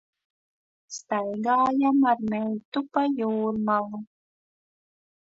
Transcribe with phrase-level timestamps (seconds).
[0.93, 4.01] Staigājam ar meitu pa Jūrmalu.